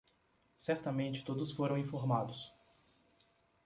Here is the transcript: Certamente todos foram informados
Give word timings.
Certamente 0.55 1.23
todos 1.23 1.51
foram 1.51 1.77
informados 1.77 2.51